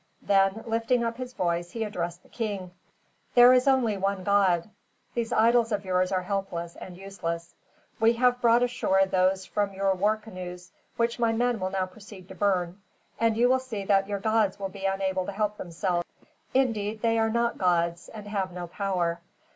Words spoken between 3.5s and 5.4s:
is only one God. These